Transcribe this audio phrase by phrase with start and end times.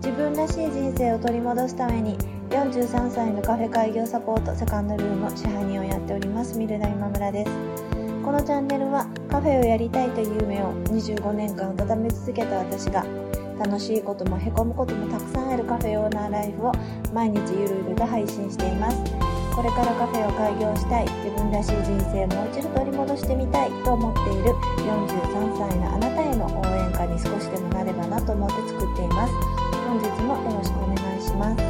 [0.00, 2.16] 自分らしい人生を取り戻すために
[2.48, 7.50] 43歳のカフェ開業サポートセカンドルーム支配人をやっておりますミルダ今村です。
[8.24, 13.04] このチャンネルはカフェをやりたいという夢を25年間温め続けた私が
[13.58, 16.72] 楽しいこともへこむこともたくさんあるカフェオーナーライフを
[17.12, 18.96] 毎日ゆるゆると配信しています。
[19.54, 29.59] これからカフェを開業したい自分らしい人生をもう一度取り戻してみたいと思っている43歳のあなたへの応援歌に少しでもなればなと思って作っています。
[29.90, 31.62] 本日もよろしくお願いします、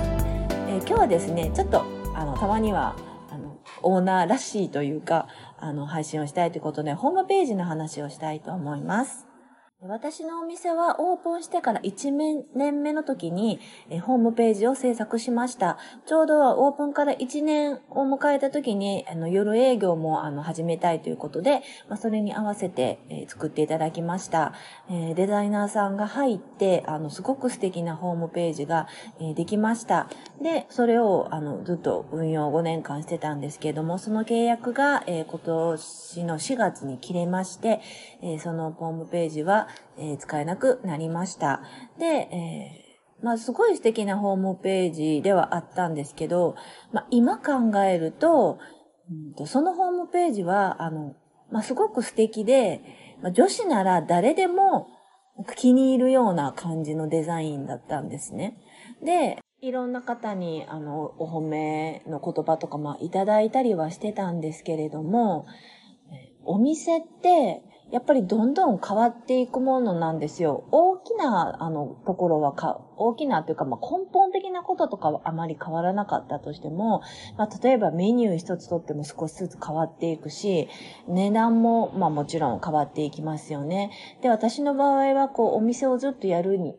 [0.68, 1.82] えー、今日はですねちょっと
[2.14, 2.94] あのたまには
[3.30, 5.26] あのオーナーらしいというか
[5.58, 9.29] あの配信をしたいということでホームページの話をしたいと思います。
[9.82, 13.60] 私のお店はオープンしてから1年目の時に
[14.02, 15.78] ホームページを制作しました。
[16.04, 24.52] ちょうどオープンから1年を迎えた時にあの夜営業もあの始めたいということで、まあ、それに合わせて、え作っていただきました。
[24.90, 28.86] えデザイナーさんが入ってあのすごく素敵なホームページが、
[29.18, 30.10] えできました。
[30.42, 37.80] で、それをあのずっと運用5年間してたんですけれども、その契約が、え今年の4月に切れまして、
[38.20, 41.62] えそのホームページはえー、使えなくなりました。
[41.98, 46.56] で、えー、まあ、すごい素敵なホームページではあったんですけど、
[46.92, 48.58] まあ、今考えると、
[49.10, 51.14] うんと、そのホームページは、あの、
[51.50, 52.80] まあ、すごく素敵で、
[53.22, 54.86] まあ、女子なら誰でも
[55.56, 58.56] 気に入るような感じのデザインだったんですね。
[59.04, 65.46] で、いろんな方に、あの、お褒めの言葉とか、まあ、いただいたりはしてたんですけれども、
[66.44, 70.64] お店って、やっぱりどんどん変わっていくものなんですよ。
[70.70, 77.02] 大きな、あの、ところはか、大きなというか、まあ、根本的なこととかはあまり変わらなかったとしても、
[77.36, 80.68] まあ、例えばメニュー一つとっても少しずつ変わっていくし、
[81.08, 83.90] 値段も、まあ、もちろん変わっていきますよね。
[84.22, 86.76] で、私の場合は、こう、お店をずっとやるに、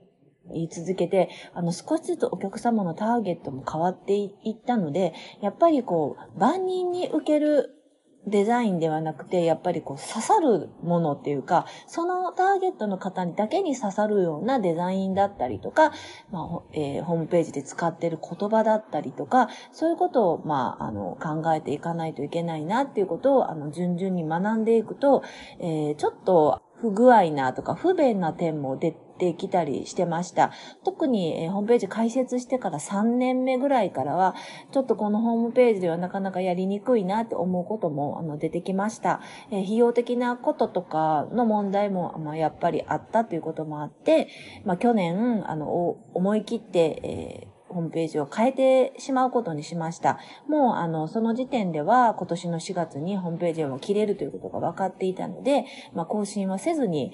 [0.53, 7.80] 言い続けて、あの、少しずつお客様のターゲットも変わっていったので、やっぱりこう、万人に受ける
[8.27, 15.91] デザインではなくて、やっぱりこう刺さるものっていうか、そのターゲットの方にだけに刺さるようなデザインだったりとか、
[16.31, 25.23] まあえー、ホームページで使ってる言葉だったりとか、そういうことを、まあ、あの、考えていかないといけないなっていうことを、あの、順々に学んでいくと、
[25.59, 30.51] えー、ちょっと不具合なとか不便な点も出てきたりしてました。
[30.83, 34.33] 特に、え、ホームページ開設してから3年目ぐらいからは、
[34.71, 39.21] ちょっとこのホームページではなかなかやりにくいなって思うこともあの出てきました。
[39.51, 44.27] え、費用的なこととかの問題も、まあ、やっぱりあったということもあって、
[44.65, 50.19] まあ、去年、あの、思い切って、えーホームページを変えてしまうことにしました。
[50.47, 57.11] もう、あの、その時点では今年の4月にホームページを切れるということが分かっていたので、まあ、更新はせずに、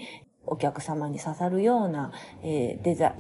[0.48, 3.14] お客様に刺さるような、えー、デザ、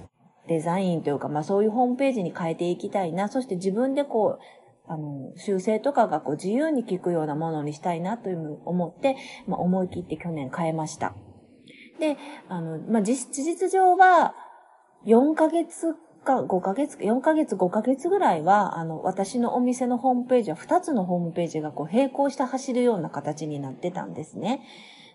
[0.47, 3.27] デザインというか、まあそういうホームページに変えていきたいな。
[3.27, 4.43] そして自分でこう、
[4.89, 11.13] あの、修正とかがこう自由に聞くようなものにしたいなというふうに思って、まあ思い切って去年変えました。
[11.99, 12.17] で、
[12.47, 14.33] あの、まあ実実上は、
[15.05, 15.95] 4ヶ月
[16.27, 24.61] か5ヶ月、4ヶ月、5ヶ月ぐらいは、あの、私のお店のホームページは2つのホームページがこう並行して走るような形になってたんですね。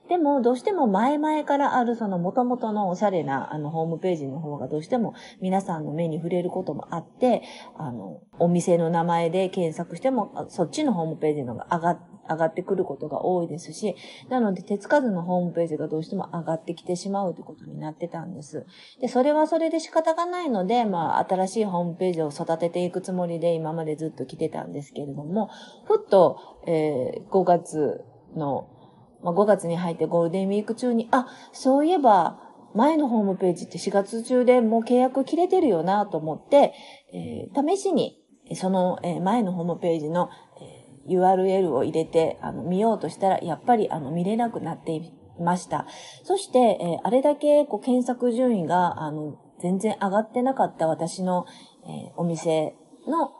[0.09, 7.43] でも、どうしても前々からあるその元々のおしゃれなあのホームページの方がどうしても皆さんの目に触れることもあって、
[7.77, 13.97] あの、お店の名前で検索しても、そっちのホームページの方が上がっ、上がってくることが多いですし、
[14.29, 18.67] なので手つかずのホームページがどうしても上がってきてしまうということになってたんです。
[19.01, 25.51] で、それはそれで仕方がないので、まあ、新しいホームページを育てていくつもりで今までずっと来てたんですけれども、
[25.85, 28.05] ふっと、えー、5月
[28.37, 28.69] の
[29.23, 32.41] まあ、5月に入ってゴールデンウィーク中に、あ、そういえば、
[32.75, 36.73] 前のホームページって4月中でもう契約切れてるよなと思って、
[37.13, 38.19] えー、試しに、
[38.55, 40.31] その、前のホームページの、
[41.09, 45.87] URL を入れて、あの、見ようとしたら、やっぱり、あの、見れなくなっていました。
[46.23, 51.47] そして、えあれだけ、こう、検索順位が、あの、全然上がってなかった私の、
[51.87, 52.77] えお店
[53.09, 53.33] の、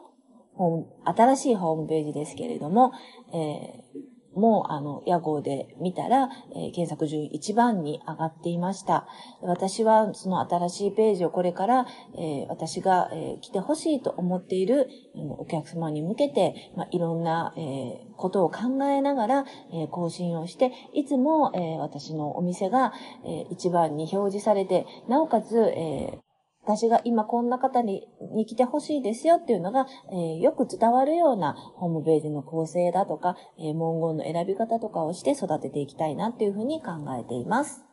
[1.05, 2.91] 新しいホームページですけれども、
[3.33, 9.07] えーも、あの、屋号で見たら、えー、検索順位1番に上がっていました。
[9.41, 14.89] 私は、その新しいページをこれから、えー、私が、えー、来てほしいと思っている、
[15.37, 22.93] お客様に向けて、まあ、いろんな、えー、ことを考えながら、えー、更新をして、いつも、えー、私のお店が、
[23.25, 26.32] えー、1番に表示されて、なおかつ、えー
[26.63, 37.83] 私が今こんな方にに来てほしいですよっていうのが、えー、よく伝わるようなホームページの構成だとか、えー、文言の選び方とかをして育てていきたいなっていうふうに考えています。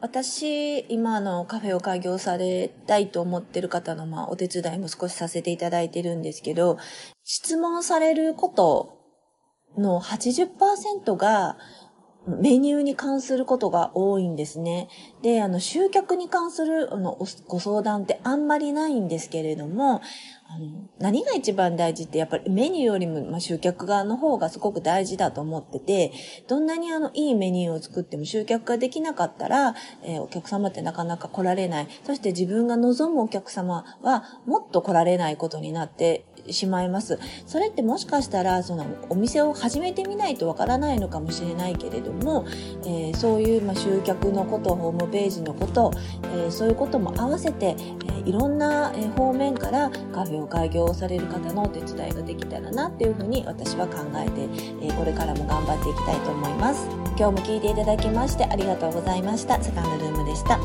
[0.00, 6.76] 私、今のカフェを開業されたいと思ってる方の、まあ、お手伝いも少しさせていただいてるんですけど、
[7.22, 8.98] 質問されること
[9.78, 11.56] の80%が、
[12.26, 14.88] メニューに関することが多いんですね。
[15.22, 20.00] で、あの、集客に関するあのご相談ってあんまりないんですけれども、
[20.54, 20.66] あの
[20.98, 26.12] 何が一番大事ってやっぱりメニューよりも、まあ、集客側の方がすごく大事だと思ってて、
[26.46, 29.74] どんなにあのいいメニューを作っても集客ができなかったら、
[30.04, 31.88] えー、お客様ってなかなか来られない。
[32.04, 37.18] そして自分が望むお客様はもっと来られないことになってしまいます。
[37.46, 42.44] それってもしかしたら、そのお店を始めてみないとわからないのかもしれないけれども、
[42.84, 45.92] えー、そういう、まあ、集客のこと、ホームページのこと、
[46.34, 54.48] えー、そういうことも合わせて、えー、いろんな、方面からカフェを開業される方のお手伝いができたらなっていうふうに私は考えて、
[54.86, 56.86] えこれからも頑張っていきたいと思います。
[57.16, 59.62] 今日も聞いていただきましてありがとうございました。
[59.62, 60.58] セカンドルームでした。